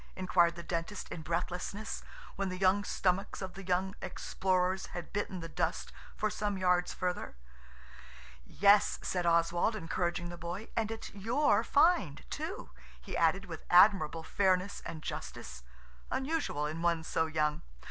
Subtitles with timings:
[0.15, 2.01] inquired the Dentist in breathlessness,
[2.35, 6.91] when the young stomachs of the young explorers had bitten the dust for some yards
[6.91, 7.35] further.
[8.43, 14.23] "Yes," said Oswald, encouraging the boy, "and it's your find, too," he added, with admirable
[14.23, 15.61] fairness and justice,
[16.09, 17.61] unusual in one so young.